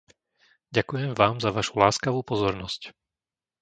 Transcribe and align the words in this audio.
Ďakujem 0.77 1.11
vám 1.21 1.35
za 1.43 1.49
vašu 1.57 1.73
láskavú 1.83 2.19
pozornosť. 2.31 2.81